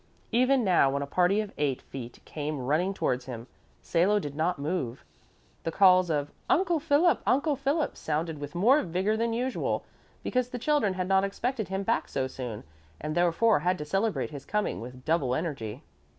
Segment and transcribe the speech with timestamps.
[0.31, 3.45] Even now when a party of eight feet came running towards him,
[3.83, 5.05] Salo did not move.
[5.61, 9.85] The calls of "Uncle Philip, Uncle Philip!" sounded with more vigor than usual,
[10.23, 12.63] because the children had not expected him back so soon,
[12.99, 15.83] and therefore had to celebrate his coming with double energy.